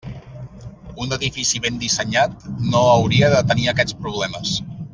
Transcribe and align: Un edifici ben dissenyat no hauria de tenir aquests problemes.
Un 1.03 1.13
edifici 1.17 1.61
ben 1.65 1.77
dissenyat 1.83 2.47
no 2.71 2.81
hauria 2.95 3.31
de 3.35 3.43
tenir 3.53 3.71
aquests 3.75 3.99
problemes. 4.07 4.57